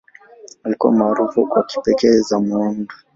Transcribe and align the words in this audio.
Alikuwa 0.63 0.91
maarufu 0.93 1.47
kwa 1.47 1.63
kipekee 1.63 2.19
za 2.21 2.39
miundo. 2.39 2.93